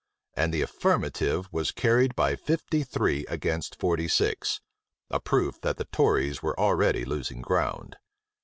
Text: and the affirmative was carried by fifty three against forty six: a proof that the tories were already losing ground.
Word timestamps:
and 0.33 0.51
the 0.51 0.63
affirmative 0.63 1.47
was 1.53 1.69
carried 1.69 2.15
by 2.15 2.35
fifty 2.35 2.81
three 2.81 3.23
against 3.27 3.79
forty 3.79 4.07
six: 4.07 4.59
a 5.11 5.19
proof 5.19 5.61
that 5.61 5.77
the 5.77 5.85
tories 5.85 6.41
were 6.41 6.59
already 6.59 7.05
losing 7.05 7.39
ground. 7.39 7.97